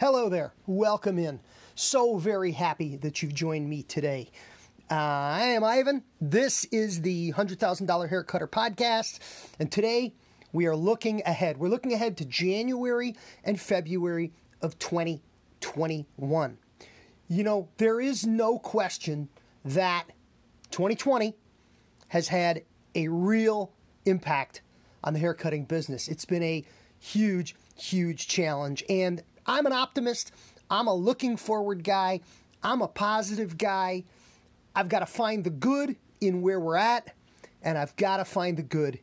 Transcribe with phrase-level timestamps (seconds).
[0.00, 0.54] Hello there.
[0.66, 1.40] Welcome in.
[1.74, 4.30] So very happy that you've joined me today.
[4.90, 6.04] Uh, I am Ivan.
[6.22, 9.18] This is the $100,000 Haircutter podcast.
[9.58, 10.14] And today
[10.54, 11.58] we are looking ahead.
[11.58, 14.32] We're looking ahead to January and February
[14.62, 16.58] of 2021.
[17.28, 19.28] You know, there is no question
[19.66, 20.04] that
[20.70, 21.34] 2020
[22.08, 22.62] has had
[22.94, 23.70] a real
[24.06, 24.62] impact
[25.04, 26.08] on the haircutting business.
[26.08, 26.64] It's been a
[26.98, 28.82] huge, huge challenge.
[28.88, 30.30] And I'm an optimist.
[30.70, 32.20] I'm a looking forward guy.
[32.62, 34.04] I'm a positive guy.
[34.76, 37.12] I've got to find the good in where we're at,
[37.60, 39.00] and I've got to find the good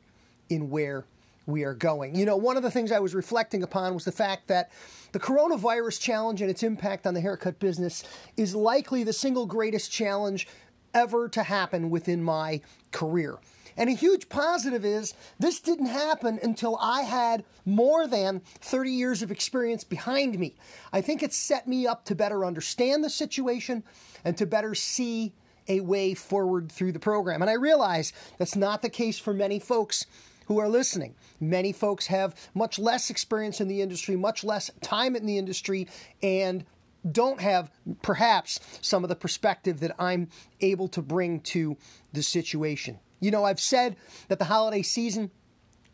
[0.49, 1.03] in where
[1.47, 2.15] we are going.
[2.15, 4.71] You know, one of the things I was reflecting upon was the fact that
[5.11, 8.05] the coronavirus challenge and its impact on the haircut business
[8.37, 10.47] is likely the single greatest challenge
[10.93, 12.61] ever to happen within my
[12.93, 13.37] career.
[13.77, 19.21] And a huge positive is this didn't happen until I had more than 30 years
[19.21, 20.55] of experience behind me.
[20.91, 23.83] I think it set me up to better understand the situation
[24.25, 25.33] and to better see
[25.67, 27.41] a way forward through the program.
[27.41, 30.05] And I realize that's not the case for many folks
[30.47, 31.13] who are listening.
[31.39, 35.87] Many folks have much less experience in the industry, much less time in the industry,
[36.23, 36.65] and
[37.09, 37.69] don't have
[38.01, 40.29] perhaps some of the perspective that I'm
[40.61, 41.77] able to bring to
[42.13, 42.99] the situation.
[43.19, 43.95] You know, I've said
[44.27, 45.31] that the holiday season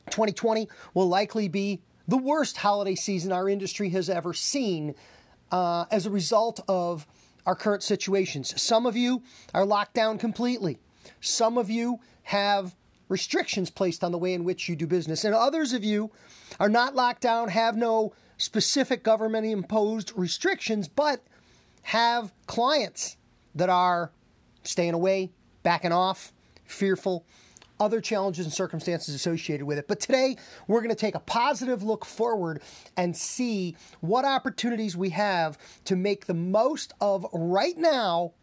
[0.09, 4.95] 2020 will likely be the worst holiday season our industry has ever seen
[5.51, 7.07] uh, as a result of
[7.45, 8.61] our current situations.
[8.61, 10.79] Some of you are locked down completely.
[11.21, 12.75] Some of you have
[13.09, 15.23] restrictions placed on the way in which you do business.
[15.23, 16.11] And others of you
[16.59, 21.21] are not locked down, have no specific government imposed restrictions, but
[21.83, 23.17] have clients
[23.55, 24.11] that are
[24.63, 26.33] staying away, backing off,
[26.65, 27.25] fearful,
[27.79, 29.87] other challenges and circumstances associated with it.
[29.87, 32.61] But today, we're going to take a positive look forward
[32.95, 38.33] and see what opportunities we have to make the most of right now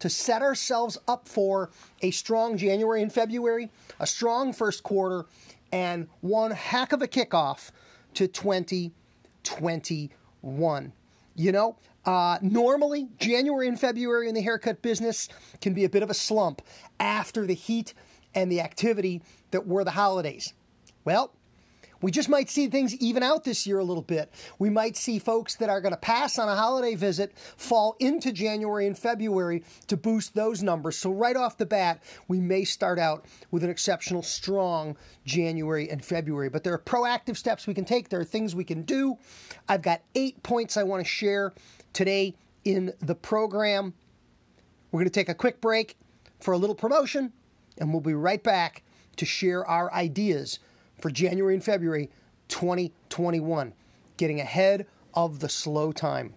[0.00, 1.70] to set ourselves up for
[2.02, 5.26] a strong January and February, a strong first quarter,
[5.72, 7.70] and one heck of a kickoff
[8.14, 10.92] to 2021.
[11.36, 15.28] You know, uh, normally, January and February in the haircut business
[15.60, 16.62] can be a bit of a slump
[16.98, 17.94] after the heat
[18.34, 20.54] and the activity that were the holidays.
[21.04, 21.32] Well,
[22.02, 24.32] we just might see things even out this year a little bit.
[24.58, 28.32] We might see folks that are going to pass on a holiday visit fall into
[28.32, 30.96] January and February to boost those numbers.
[30.96, 34.96] So, right off the bat, we may start out with an exceptional strong
[35.26, 36.48] January and February.
[36.48, 39.18] But there are proactive steps we can take, there are things we can do.
[39.68, 41.52] I've got eight points I want to share
[41.92, 42.34] today
[42.64, 43.94] in the program.
[44.90, 45.96] We're going to take a quick break
[46.40, 47.32] for a little promotion,
[47.78, 48.82] and we'll be right back
[49.16, 50.58] to share our ideas
[51.00, 52.10] for January and February
[52.48, 53.72] 2021,
[54.16, 56.34] getting ahead of the slow time.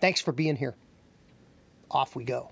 [0.00, 0.74] Thanks for being here.
[1.90, 2.50] Off we go.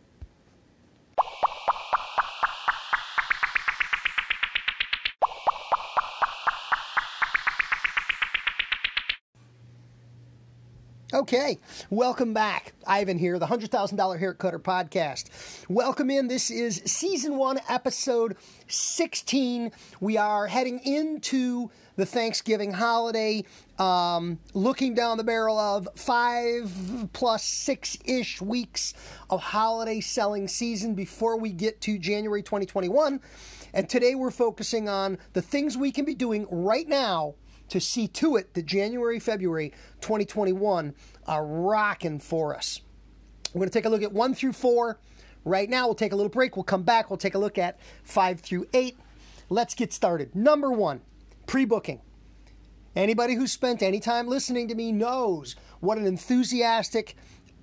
[11.27, 11.59] Okay,
[11.91, 12.73] welcome back.
[12.87, 15.29] Ivan here, the $100,000 Hair Cutter Podcast.
[15.69, 16.29] Welcome in.
[16.29, 18.37] This is season one, episode
[18.69, 19.73] 16.
[19.99, 23.43] We are heading into the Thanksgiving holiday,
[23.77, 28.95] um, looking down the barrel of five plus six ish weeks
[29.29, 33.21] of holiday selling season before we get to January 2021.
[33.75, 37.35] And today we're focusing on the things we can be doing right now
[37.69, 40.95] to see to it that January, February 2021
[41.27, 42.81] are rocking for us.
[43.53, 44.99] We're going to take a look at one through four.
[45.45, 46.57] Right now, we'll take a little break.
[46.57, 47.11] We'll come back.
[47.11, 48.99] We'll take a look at five through eight.
[49.49, 50.35] Let's get started.
[50.35, 51.01] Number one,
[51.47, 52.01] pre booking.
[52.97, 57.15] Anybody who's spent any time listening to me knows what an enthusiastic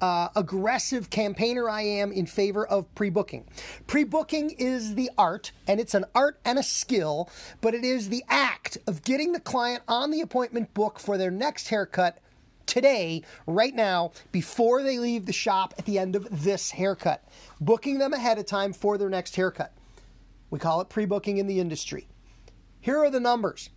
[0.04, 3.46] uh, aggressive campaigner I am in favor of pre booking.
[3.88, 7.30] Pre booking is the art, and it's an art and a skill,
[7.62, 11.32] but it is the act of getting the client on the appointment book for their
[11.32, 12.18] next haircut
[12.66, 17.24] today, right now, before they leave the shop at the end of this haircut.
[17.62, 19.72] Booking them ahead of time for their next haircut.
[20.50, 22.10] We call it pre booking in the industry.
[22.82, 23.70] Here are the numbers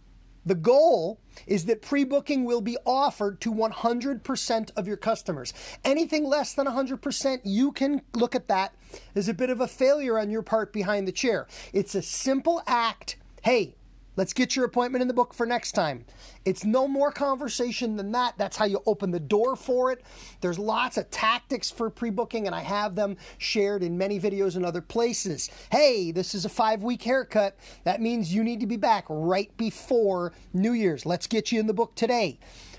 [0.46, 5.52] the goal is that pre booking will be offered to 100% of your customers.
[5.84, 8.74] Anything less than 100%, you can look at that
[9.14, 11.46] as a bit of a failure on your part behind the chair.
[11.72, 13.16] It's a simple act.
[13.42, 13.74] Hey,
[14.16, 16.06] Let's get your appointment in the book for next time.
[16.46, 18.34] It's no more conversation than that.
[18.38, 20.02] That's how you open the door for it.
[20.40, 24.56] There's lots of tactics for pre booking, and I have them shared in many videos
[24.56, 25.50] and other places.
[25.70, 27.58] Hey, this is a five week haircut.
[27.84, 31.04] That means you need to be back right before New Year's.
[31.04, 32.38] Let's get you in the book today.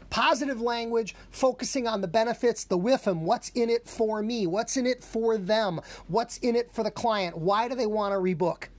[0.09, 4.87] Positive language, focusing on the benefits, the WIFM, what's in it for me, what's in
[4.87, 8.69] it for them, what's in it for the client, why do they want to rebook?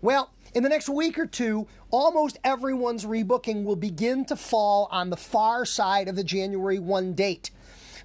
[0.00, 5.10] Well, in the next week or two, almost everyone's rebooking will begin to fall on
[5.10, 7.50] the far side of the January 1 date.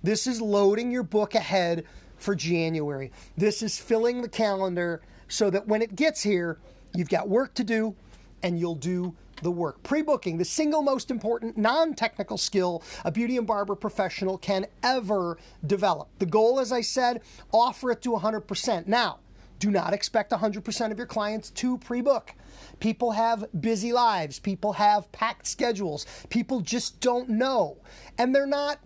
[0.02, 1.86] This is loading your book ahead
[2.18, 3.12] for January.
[3.38, 6.58] This is filling the calendar so that when it gets here,
[6.94, 7.96] you've got work to do
[8.42, 9.82] and you'll do the work.
[9.84, 14.66] Pre booking, the single most important non technical skill a beauty and barber professional can
[14.84, 16.10] ever develop.
[16.20, 18.88] The goal, as I said, offer it to 100%.
[18.88, 19.20] Now,
[19.64, 22.34] do not expect 100% of your clients to pre book.
[22.82, 27.78] People have busy lives, people have packed schedules, people just don't know.
[28.18, 28.80] And they're not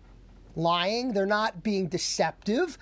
[0.56, 2.78] lying, they're not being deceptive.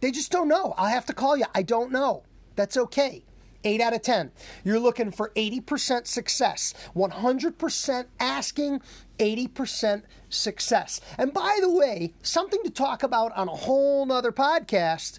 [0.00, 0.74] They just don't know.
[0.76, 1.46] I'll have to call you.
[1.56, 2.22] I don't know.
[2.54, 3.24] That's okay.
[3.64, 4.30] 8 out of 10.
[4.62, 8.80] You're looking for 80% success, 100% asking,
[9.18, 11.00] 80% success.
[11.18, 15.18] And by the way, something to talk about on a whole nother podcast,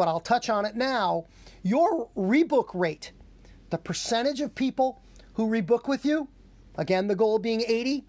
[0.00, 1.26] but I'll touch on it now.
[1.62, 3.12] Your rebook rate,
[3.68, 5.02] the percentage of people
[5.34, 6.26] who rebook with you,
[6.76, 8.06] again, the goal being 80,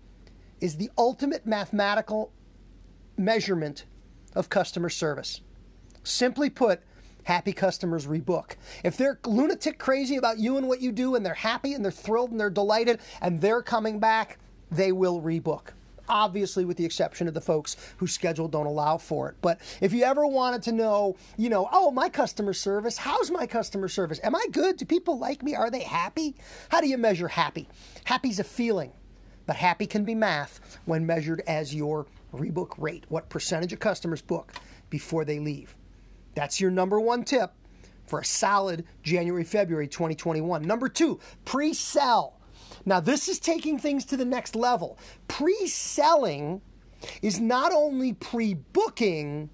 [0.62, 2.32] is the ultimate mathematical
[3.18, 3.84] measurement
[4.36, 5.42] of customer service.
[6.04, 6.80] Simply put,
[7.24, 8.56] happy customers rebook.
[8.86, 11.92] If they're lunatic crazy about you and what you do and they're happy and they're
[11.92, 14.40] thrilled and they're delighted and they're coming back,
[14.72, 15.74] they will rebook.
[16.09, 19.36] Obviously, with the exception of the folks whose schedule don't allow for it.
[19.42, 23.45] But if you ever wanted to know, you know, oh, my customer service, how's my
[23.45, 24.19] customer service?
[24.24, 24.77] Am I good?
[24.77, 25.56] Do people like me?
[25.56, 26.36] Are they happy?
[26.69, 27.68] How do you measure happy?
[28.03, 28.92] Happy's a feeling,
[29.45, 33.06] but happy can be math when measured as your rebook rate.
[33.09, 34.54] What percentage of customers book
[34.89, 35.75] before they leave?
[36.36, 37.54] That's your number one tip
[38.06, 40.63] for a solid January, February 2021.
[40.63, 42.41] Number two, pre sell.
[42.86, 44.98] Now, this is taking things to the next level.
[45.28, 46.62] Pre selling
[47.22, 49.50] is not only pre booking,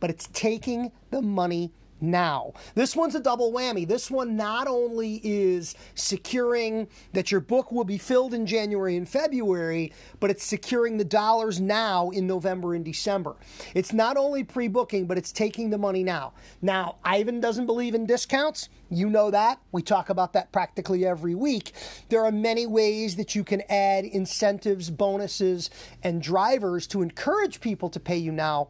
[0.00, 2.52] but it's taking the money now.
[2.74, 3.86] This one's a double whammy.
[3.86, 9.08] This one not only is securing that your book will be filled in January and
[9.08, 13.36] February, but it's securing the dollars now in November and December.
[13.74, 16.32] It's not only pre booking, but it's taking the money now.
[16.62, 18.68] Now, Ivan doesn't believe in discounts.
[18.88, 19.60] You know that.
[19.72, 21.72] We talk about that practically every week.
[22.08, 25.70] There are many ways that you can add incentives, bonuses,
[26.02, 28.68] and drivers to encourage people to pay you now.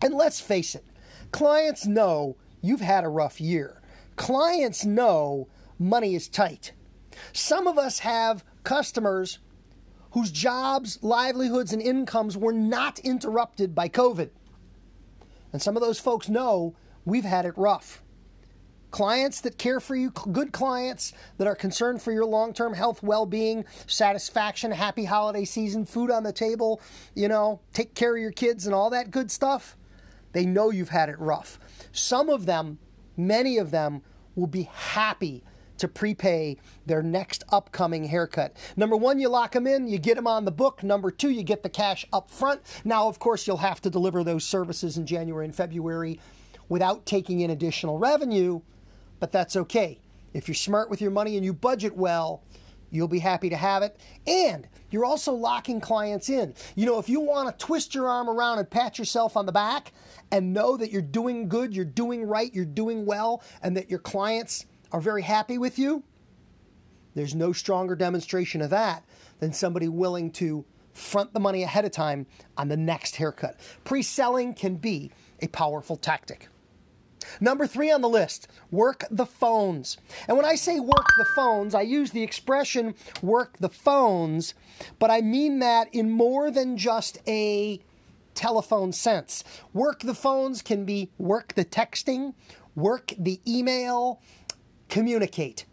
[0.00, 0.84] And let's face it,
[1.32, 3.80] Clients know you've had a rough year.
[4.16, 5.48] Clients know
[5.78, 6.72] money is tight.
[7.32, 9.38] Some of us have customers
[10.12, 14.30] whose jobs, livelihoods, and incomes were not interrupted by COVID.
[15.52, 18.02] And some of those folks know we've had it rough.
[18.90, 23.02] Clients that care for you, good clients that are concerned for your long term health,
[23.02, 26.80] well being, satisfaction, happy holiday season, food on the table,
[27.14, 29.76] you know, take care of your kids and all that good stuff.
[30.32, 31.58] They know you've had it rough.
[31.92, 32.78] Some of them,
[33.16, 34.02] many of them,
[34.34, 35.42] will be happy
[35.78, 38.56] to prepay their next upcoming haircut.
[38.76, 40.82] Number one, you lock them in, you get them on the book.
[40.82, 42.60] Number two, you get the cash up front.
[42.84, 46.20] Now, of course, you'll have to deliver those services in January and February
[46.68, 48.60] without taking in additional revenue,
[49.20, 50.00] but that's okay.
[50.34, 52.42] If you're smart with your money and you budget well,
[52.90, 53.98] You'll be happy to have it.
[54.26, 56.54] And you're also locking clients in.
[56.74, 59.52] You know, if you want to twist your arm around and pat yourself on the
[59.52, 59.92] back
[60.30, 63.98] and know that you're doing good, you're doing right, you're doing well, and that your
[63.98, 66.02] clients are very happy with you,
[67.14, 69.04] there's no stronger demonstration of that
[69.40, 72.26] than somebody willing to front the money ahead of time
[72.56, 73.58] on the next haircut.
[73.84, 76.48] Pre selling can be a powerful tactic.
[77.40, 79.96] Number three on the list work the phones.
[80.26, 84.54] And when I say work the phones, I use the expression work the phones,
[84.98, 87.80] but I mean that in more than just a
[88.34, 89.42] telephone sense.
[89.72, 92.34] Work the phones can be work the texting,
[92.74, 94.22] work the email,
[94.88, 95.66] communicate,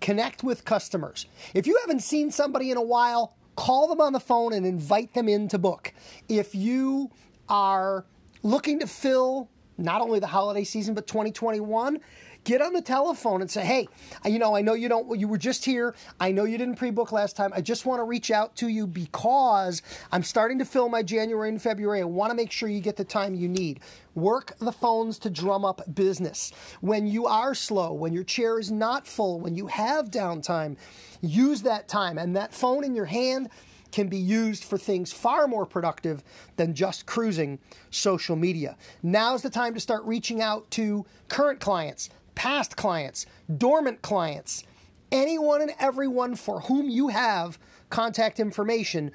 [0.00, 1.26] connect with customers.
[1.54, 5.14] If you haven't seen somebody in a while, call them on the phone and invite
[5.14, 5.92] them in to book.
[6.28, 7.10] If you
[7.48, 8.06] are
[8.42, 9.48] looking to fill
[9.78, 12.00] not only the holiday season, but 2021,
[12.44, 13.88] get on the telephone and say, hey,
[14.24, 15.94] you know, I know you don't, you were just here.
[16.18, 17.52] I know you didn't pre book last time.
[17.54, 21.48] I just want to reach out to you because I'm starting to fill my January
[21.48, 22.00] and February.
[22.00, 23.80] I want to make sure you get the time you need.
[24.14, 26.52] Work the phones to drum up business.
[26.80, 30.76] When you are slow, when your chair is not full, when you have downtime,
[31.20, 33.48] use that time and that phone in your hand
[33.92, 36.24] can be used for things far more productive
[36.56, 37.58] than just cruising
[37.90, 38.76] social media.
[39.02, 43.26] Now's the time to start reaching out to current clients, past clients,
[43.58, 44.64] dormant clients,
[45.12, 47.58] anyone and everyone for whom you have
[47.90, 49.12] contact information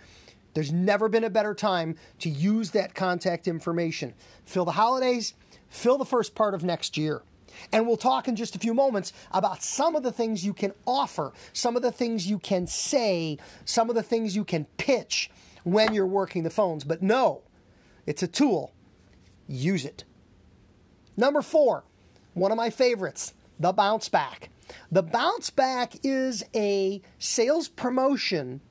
[0.57, 4.15] There's never been a better time to use that contact information.
[4.43, 5.35] Fill the holidays,
[5.69, 7.21] fill the first part of next year.
[7.71, 10.73] And we'll talk in just a few moments about some of the things you can
[10.85, 15.29] offer, some of the things you can say, some of the things you can pitch
[15.63, 16.83] when you're working the phones.
[16.83, 17.43] But no,
[18.05, 18.73] it's a tool.
[19.47, 20.03] Use it.
[21.15, 21.83] Number four,
[22.33, 24.49] one of my favorites, the bounce back.
[24.91, 28.61] The bounce back is a sales promotion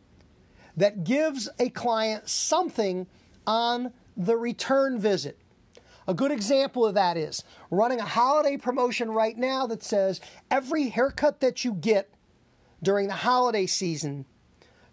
[0.77, 3.07] that gives a client something
[3.47, 5.39] on the return visit.
[6.09, 10.21] A good example of that is running a holiday promotion right now that says
[10.51, 12.11] every haircut that you get
[12.83, 14.25] during the holiday season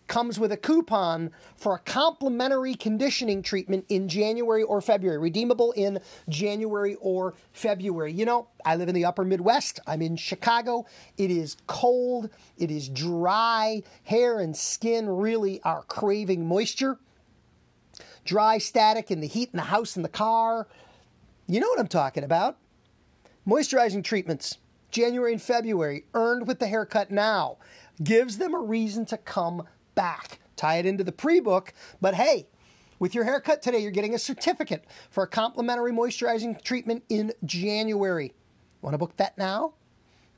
[0.07, 5.99] comes with a coupon for a complimentary conditioning treatment in January or February, redeemable in
[6.27, 8.11] January or February.
[8.11, 9.79] You know, I live in the upper Midwest.
[9.87, 10.85] I'm in Chicago.
[11.17, 13.83] It is cold, it is dry.
[14.03, 16.97] Hair and skin really are craving moisture.
[18.25, 20.67] Dry static in the heat in the house in the car.
[21.45, 22.57] You know what I'm talking about.
[23.45, 24.59] Moisturizing treatments,
[24.91, 27.57] January and February, earned with the haircut now,
[28.01, 30.39] gives them a reason to come back.
[30.55, 32.47] Tie it into the pre book, but hey,
[32.99, 38.33] with your haircut today, you're getting a certificate for a complimentary moisturizing treatment in January.
[38.81, 39.73] Want to book that now?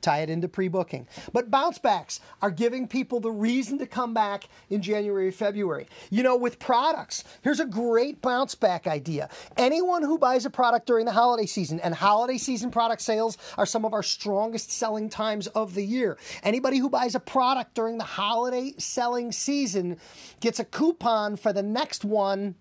[0.00, 1.06] Tie it into pre booking.
[1.32, 5.88] But bounce backs are giving people the reason to come back in January, February.
[6.10, 9.28] You know, with products, here's a great bounce back idea.
[9.56, 13.66] Anyone who buys a product during the holiday season, and holiday season product sales are
[13.66, 16.18] some of our strongest selling times of the year.
[16.42, 19.98] Anybody who buys a product during the holiday selling season
[20.40, 22.54] gets a coupon for the next one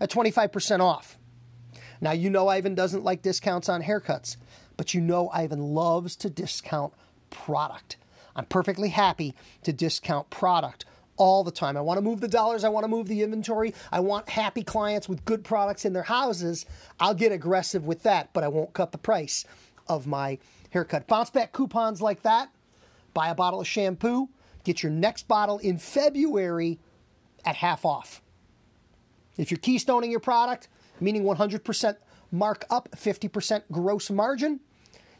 [0.00, 1.18] at 25% off.
[2.00, 4.36] Now, you know Ivan doesn't like discounts on haircuts
[4.76, 6.92] but you know Ivan loves to discount
[7.30, 7.96] product.
[8.36, 10.84] I'm perfectly happy to discount product
[11.16, 11.76] all the time.
[11.76, 13.74] I want to move the dollars, I want to move the inventory.
[13.92, 16.66] I want happy clients with good products in their houses.
[16.98, 19.44] I'll get aggressive with that, but I won't cut the price
[19.88, 20.38] of my
[20.70, 21.06] haircut.
[21.06, 22.50] Bounce back coupons like that.
[23.12, 24.28] Buy a bottle of shampoo,
[24.64, 26.80] get your next bottle in February
[27.44, 28.20] at half off.
[29.36, 30.68] If you're keystoning your product,
[31.00, 31.96] meaning 100%
[32.34, 34.60] mark up 50% gross margin.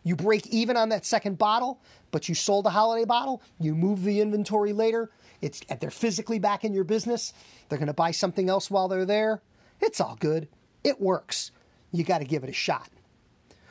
[0.03, 1.81] You break even on that second bottle,
[2.11, 6.65] but you sold a holiday bottle, you move the inventory later, it's they're physically back
[6.65, 7.33] in your business.
[7.69, 9.43] They're going to buy something else while they're there.
[9.81, 10.49] It's all good.
[10.83, 11.51] It works.
[11.93, 12.89] You got to give it a shot.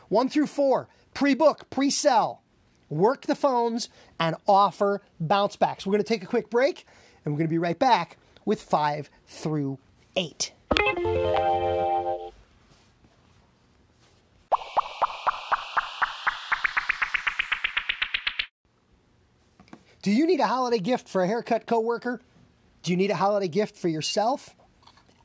[0.09, 2.41] 1 through 4, pre-book, pre-sell.
[2.89, 5.85] Work the phones and offer bounce backs.
[5.85, 6.85] We're going to take a quick break
[7.25, 9.79] and we're going to be right back with 5 through
[10.15, 10.53] 8.
[20.03, 22.21] Do you need a holiday gift for a haircut coworker?
[22.83, 24.53] Do you need a holiday gift for yourself?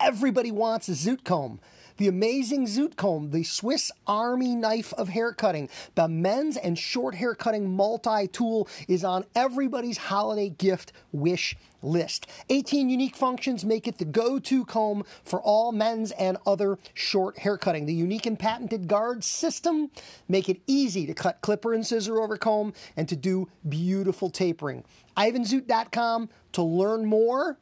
[0.08, 1.60] Everybody wants a zoot comb.
[1.98, 7.14] The amazing Zoot Comb, the Swiss Army knife of hair cutting, the men's and short
[7.16, 12.26] hair cutting multi tool is on everybody's holiday gift wish list.
[12.48, 17.40] 18 unique functions make it the go to comb for all men's and other short
[17.40, 17.84] hair cutting.
[17.84, 19.90] The unique and patented guard system
[20.26, 24.84] make it easy to cut clipper and scissor over comb and to do beautiful tapering.
[25.18, 27.58] IvanZoot.com to learn more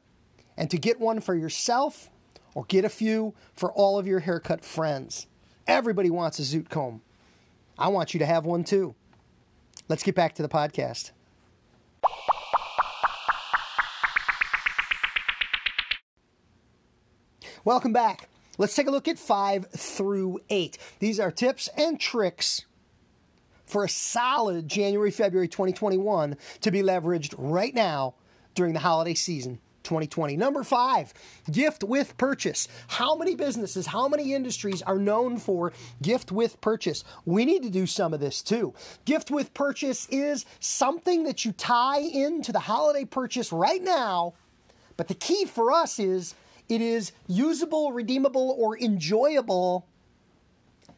[0.57, 2.09] and to get one for yourself
[2.57, 5.27] or get a few for all of your haircut friends.
[5.67, 7.03] Everybody wants a zoot comb.
[7.79, 8.95] I want you to have one too.
[9.89, 11.11] Let's get back to the podcast.
[17.63, 18.31] Welcome back.
[18.57, 20.79] Let's take a look at five through eight.
[20.99, 22.65] These are tips and tricks
[23.67, 28.15] for a solid January, February 2021 to be leveraged right now
[28.55, 30.37] during the holiday season 2020.
[30.37, 31.15] Number five,
[31.51, 32.69] gift with purchase.
[32.89, 37.05] How many businesses, how many industries are known for gift with purchase?
[37.25, 38.75] We need to do some of this too.
[39.05, 44.35] Gift with purchase is something that you tie into the holiday purchase right now,
[44.97, 46.35] but the key for us is
[46.69, 49.87] it is usable, redeemable, or enjoyable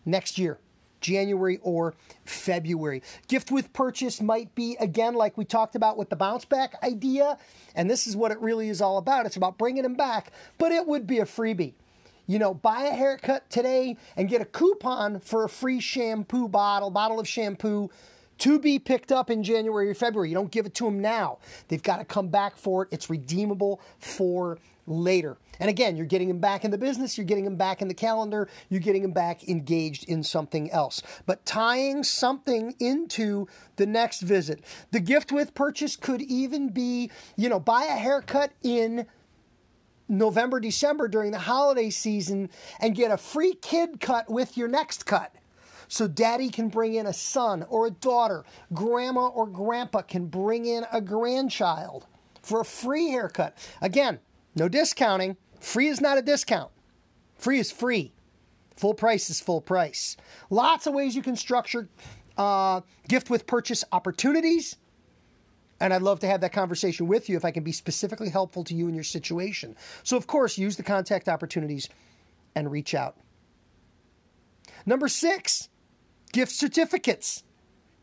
[0.06, 0.58] next year.
[1.00, 3.02] January or February.
[3.28, 7.38] Gift with purchase might be, again, like we talked about with the bounce back idea.
[7.74, 9.26] And this is what it really is all about.
[9.26, 11.74] It's about bringing them back, but it would be a freebie.
[12.26, 16.90] You know, buy a haircut today and get a coupon for a free shampoo bottle,
[16.90, 17.90] bottle of shampoo
[18.38, 20.28] to be picked up in January or February.
[20.28, 21.38] You don't give it to them now.
[21.68, 22.88] They've got to come back for it.
[22.92, 25.36] It's redeemable for later.
[25.60, 27.94] And again, you're getting them back in the business, you're getting them back in the
[27.94, 31.02] calendar, you're getting them back engaged in something else.
[31.26, 34.64] But tying something into the next visit.
[34.90, 39.06] The gift with purchase could even be, you know, buy a haircut in
[40.08, 42.48] November, December during the holiday season
[42.80, 45.34] and get a free kid cut with your next cut.
[45.88, 48.44] So daddy can bring in a son or a daughter.
[48.72, 52.06] Grandma or grandpa can bring in a grandchild
[52.42, 53.56] for a free haircut.
[53.80, 54.20] Again,
[54.54, 55.36] no discounting.
[55.60, 56.70] Free is not a discount.
[57.36, 58.12] Free is free.
[58.76, 60.16] Full price is full price.
[60.50, 61.88] Lots of ways you can structure
[62.36, 64.76] uh, gift with purchase opportunities.
[65.80, 68.64] And I'd love to have that conversation with you if I can be specifically helpful
[68.64, 69.76] to you in your situation.
[70.02, 71.88] So, of course, use the contact opportunities
[72.54, 73.16] and reach out.
[74.86, 75.68] Number six,
[76.32, 77.42] gift certificates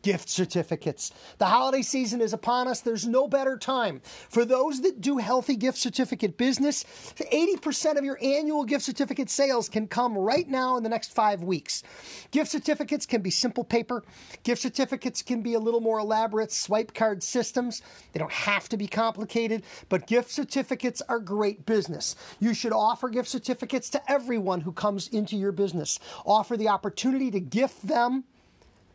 [0.02, 1.10] gift certificates.
[1.38, 2.80] The holiday season is upon us.
[2.80, 4.00] There's no better time.
[4.28, 6.84] For those that do healthy gift certificate business,
[7.16, 11.42] 80% of your annual gift certificate sales can come right now in the next five
[11.42, 11.82] weeks.
[12.30, 14.04] Gift certificates can be simple paper,
[14.44, 17.82] gift certificates can be a little more elaborate swipe card systems.
[18.12, 22.14] They don't have to be complicated, but gift certificates are great business.
[22.38, 25.98] You should offer gift certificates to everyone who comes into your business.
[26.24, 28.24] Offer the opportunity to gift them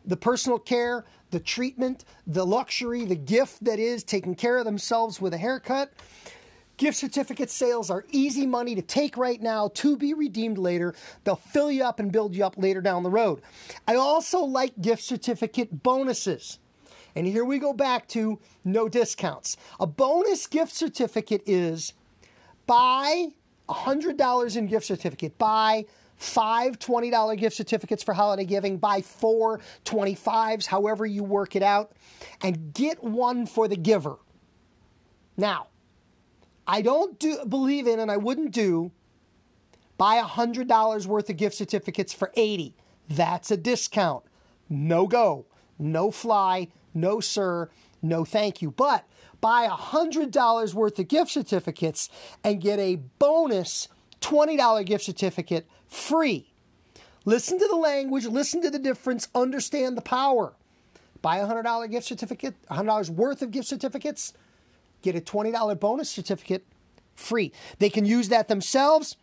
[0.04, 5.20] the personal care, the treatment, the luxury, the gift that is taking care of themselves
[5.20, 5.92] with a haircut.
[6.76, 10.94] Gift certificate sales are easy money to take right now to be redeemed later.
[11.24, 13.42] They'll fill you up and build you up later down the road.
[13.86, 16.58] I also like gift certificate bonuses.
[17.14, 19.56] And here we go back to no discounts.
[19.78, 21.92] A bonus gift certificate is
[22.66, 23.28] buy
[23.68, 25.84] $100 in gift certificate, buy
[26.22, 31.92] five $20 gift certificates for holiday giving, buy four 25s, however you work it out,
[32.42, 34.16] and get one for the giver.
[35.36, 35.68] Now,
[36.66, 38.92] I don't do, believe in and I wouldn't do
[39.98, 42.74] buy $100 worth of gift certificates for 80.
[43.08, 44.24] That's a discount.
[44.68, 45.46] No go.
[45.78, 46.68] No fly.
[46.94, 47.68] No sir.
[48.00, 48.70] No thank you.
[48.70, 49.06] But
[49.40, 52.08] buy $100 worth of gift certificates
[52.42, 53.88] and get a bonus
[54.22, 56.52] $20 gift certificate free.
[57.24, 60.54] Listen to the language, listen to the difference, understand the power.
[61.20, 64.32] Buy a $100 gift certificate, $100 worth of gift certificates,
[65.02, 66.64] get a $20 bonus certificate
[67.14, 67.52] free.
[67.78, 69.16] They can use that themselves.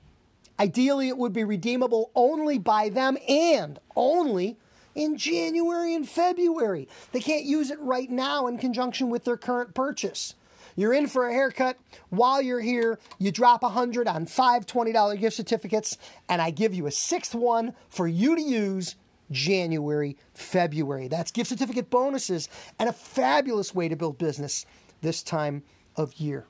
[0.59, 4.57] Ideally, it would be redeemable only by them and only
[4.95, 6.87] in January and February.
[7.11, 10.35] They can't use it right now in conjunction with their current purchase.
[10.75, 11.77] You're in for a haircut.
[12.09, 16.73] While you're here, you drop a 100 on five $20 gift certificates, and I give
[16.73, 18.95] you a sixth one for you to use
[19.31, 21.07] January, February.
[21.07, 24.65] That's gift certificate bonuses and a fabulous way to build business
[25.01, 25.63] this time
[25.95, 26.45] of year.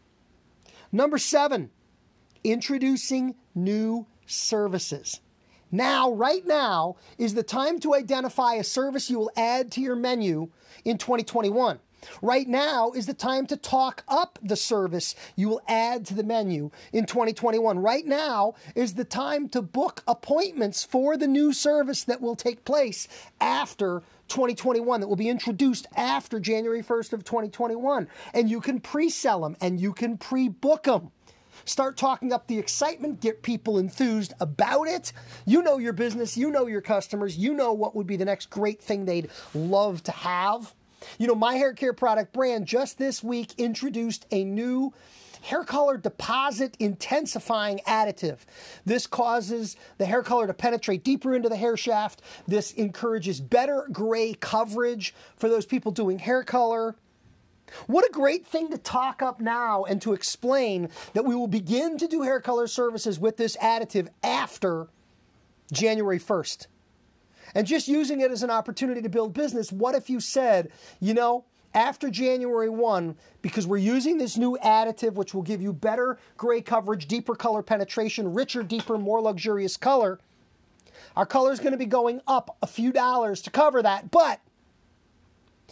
[0.92, 1.70] Number seven,
[2.44, 5.20] introducing new services.
[5.72, 9.96] Now, right now, is the time to identify a service you will add to your
[9.96, 10.50] menu
[10.84, 11.80] in 2021.
[12.22, 16.24] Right now is the time to talk up the service you will add to the
[16.24, 17.80] menu in 2021.
[17.80, 22.66] Right now is the time to book appointments for the new service that will take
[22.66, 23.08] place
[23.40, 28.08] after 2021 that will be introduced after January 1st of 2021.
[28.34, 31.12] And you can pre-sell them and you can pre-book them.
[31.66, 35.12] Start talking up the excitement, get people enthused about it.
[35.46, 38.50] You know your business, you know your customers, you know what would be the next
[38.50, 40.74] great thing they'd love to have.
[41.18, 44.94] You know, my hair care product brand just this week introduced a new
[45.42, 48.40] hair color deposit intensifying additive.
[48.86, 52.22] This causes the hair color to penetrate deeper into the hair shaft.
[52.48, 56.96] This encourages better gray coverage for those people doing hair color.
[57.88, 61.98] What a great thing to talk up now and to explain that we will begin
[62.00, 64.88] to do hair color services with this additive after
[65.72, 66.68] January 1st
[67.56, 69.72] and just using it as an opportunity to build business.
[69.72, 75.14] What if you said, you know, after January 1, because we're using this new additive,
[75.14, 80.20] which will give you better gray coverage, deeper color penetration, richer, deeper, more luxurious color,
[81.16, 84.12] our color is going to be going up a few dollars to cover that.
[84.12, 84.42] But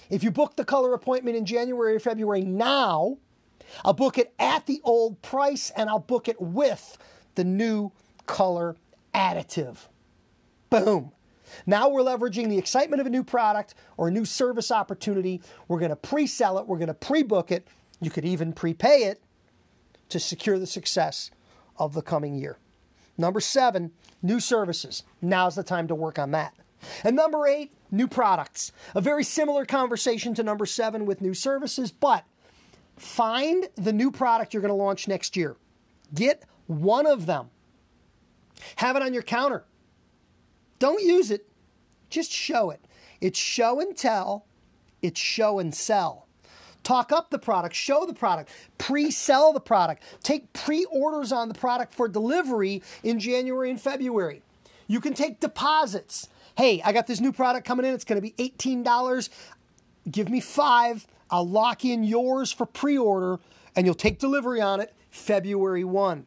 [0.10, 3.18] if you book the color appointment in January or February now,
[3.84, 6.98] I'll book it at the old price and I'll book it with
[7.36, 7.92] the new
[8.26, 8.76] color
[9.14, 9.78] additive.
[10.70, 11.12] Boom.
[11.66, 15.42] Now we're leveraging the excitement of a new product or a new service opportunity.
[15.68, 17.68] We're going to pre sell it, we're going to pre book it.
[18.00, 19.22] You could even prepay it
[20.10, 21.32] to secure the success
[21.78, 22.58] of the coming year.
[23.18, 25.04] Number seven, new services.
[25.22, 26.54] Now's the time to work on that.
[27.04, 28.72] And number eight, new products.
[28.94, 32.24] A very similar conversation to number seven with new services, but
[32.96, 35.56] find the new product you're going to launch next year.
[36.14, 37.50] Get one of them.
[38.78, 39.66] Have it on your counter.
[40.80, 41.48] Don't use it,
[42.10, 42.82] just show it.
[43.20, 44.46] It's show and tell,
[45.02, 46.28] it's show and sell.
[46.84, 51.48] talk up the product, show the product, pre sell the product, take pre orders on
[51.48, 54.42] the product for delivery in January and February.
[54.88, 56.30] You can take deposits.
[56.58, 57.94] Hey, I got this new product coming in.
[57.94, 59.30] It's going to be $18.
[60.10, 61.06] Give me five.
[61.30, 63.40] I'll lock in yours for pre order
[63.76, 66.26] and you'll take delivery on it February 1.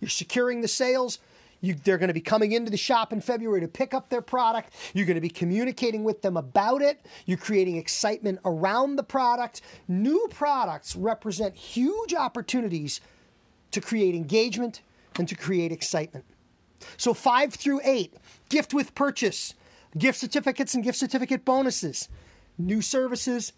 [0.00, 1.18] You're securing the sales.
[1.60, 4.22] You, they're going to be coming into the shop in February to pick up their
[4.22, 4.72] product.
[4.94, 7.04] You're going to be communicating with them about it.
[7.26, 9.60] You're creating excitement around the product.
[9.88, 13.00] New products represent huge opportunities
[13.72, 14.82] to create engagement
[15.18, 16.24] and to create excitement.
[16.96, 18.14] So, five through eight,
[18.48, 19.54] gift with purchase,
[19.96, 22.08] gift certificates and gift certificate bonuses,
[22.56, 23.52] new services,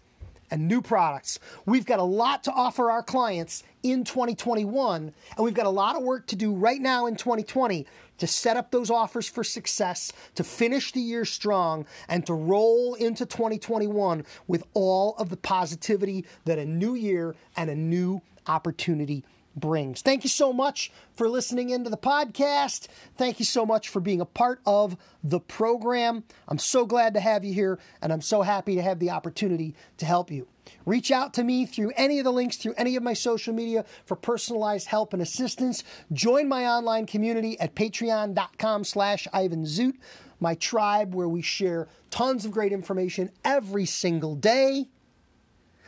[0.51, 1.39] and new products.
[1.65, 5.95] We've got a lot to offer our clients in 2021, and we've got a lot
[5.95, 7.87] of work to do right now in 2020
[8.17, 12.93] to set up those offers for success, to finish the year strong, and to roll
[12.93, 19.23] into 2021 with all of the positivity that a new year and a new opportunity
[19.55, 20.01] brings.
[20.01, 22.87] Thank you so much for listening into the podcast.
[23.17, 26.23] Thank you so much for being a part of the program.
[26.47, 29.75] I'm so glad to have you here, and I'm so happy to have the opportunity
[29.97, 30.47] to help you.
[30.85, 33.85] Reach out to me through any of the links through any of my social media
[34.05, 35.83] for personalized help and assistance.
[36.13, 39.95] Join my online community at patreon.com slash Ivan Zoot,
[40.39, 44.87] my tribe where we share tons of great information every single day.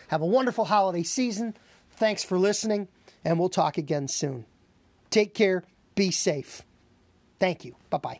[0.10, 1.56] Have a wonderful holiday season.
[1.91, 2.88] Thanks for listening
[3.24, 4.46] and we'll talk again soon.
[5.10, 5.64] Take care.
[5.96, 6.64] Be safe.
[7.40, 7.76] Thank you.
[7.90, 8.20] Bye bye.